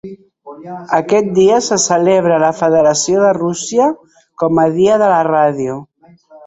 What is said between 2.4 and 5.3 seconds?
la Federació de Rússia com a Dia de la